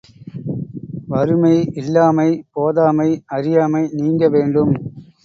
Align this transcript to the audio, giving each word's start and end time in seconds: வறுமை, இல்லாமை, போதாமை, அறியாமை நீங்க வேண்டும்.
வறுமை, 1.07 1.53
இல்லாமை, 1.73 2.27
போதாமை, 2.55 3.09
அறியாமை 3.27 3.83
நீங்க 3.93 4.29
வேண்டும். 4.29 4.73